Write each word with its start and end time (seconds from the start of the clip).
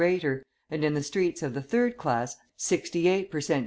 greater, 0.01 0.41
and 0.71 0.83
in 0.83 0.95
the 0.95 1.03
streets 1.03 1.43
of 1.43 1.53
the 1.53 1.61
third 1.61 1.95
class 1.95 2.35
68 2.57 3.29
per 3.29 3.39
cent. 3.39 3.59